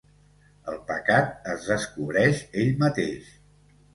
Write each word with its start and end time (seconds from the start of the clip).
El 0.71 0.79
pecat 0.87 1.51
es 1.55 1.67
descobreix 1.73 2.41
ell 2.63 2.75
mateix. 2.87 3.31